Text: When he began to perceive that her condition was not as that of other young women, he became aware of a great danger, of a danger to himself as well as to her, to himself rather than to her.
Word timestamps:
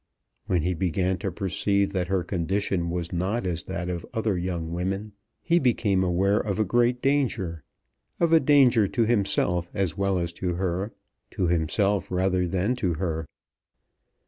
When 0.47 0.63
he 0.63 0.73
began 0.73 1.19
to 1.19 1.31
perceive 1.31 1.91
that 1.93 2.07
her 2.07 2.23
condition 2.23 2.89
was 2.89 3.13
not 3.13 3.45
as 3.45 3.61
that 3.65 3.87
of 3.87 4.03
other 4.15 4.35
young 4.35 4.73
women, 4.73 5.11
he 5.43 5.59
became 5.59 6.03
aware 6.03 6.39
of 6.39 6.59
a 6.59 6.65
great 6.65 7.03
danger, 7.03 7.61
of 8.19 8.33
a 8.33 8.39
danger 8.39 8.87
to 8.87 9.05
himself 9.05 9.69
as 9.75 9.95
well 9.99 10.17
as 10.17 10.33
to 10.41 10.55
her, 10.55 10.91
to 11.37 11.45
himself 11.49 12.09
rather 12.09 12.47
than 12.47 12.73
to 12.77 12.95
her. 12.95 13.27